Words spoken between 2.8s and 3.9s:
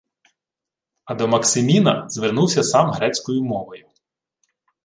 грецькою мовою: